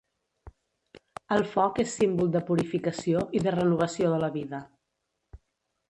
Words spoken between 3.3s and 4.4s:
i de renovació de la